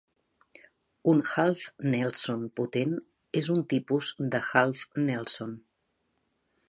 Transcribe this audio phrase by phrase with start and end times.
[1.11, 2.95] Un half nelson potent
[3.43, 5.55] és un tipus de half nelson.